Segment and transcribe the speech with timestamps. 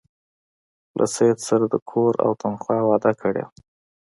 [0.97, 3.51] له سید سره د کور او تنخوا وعده کړې وه.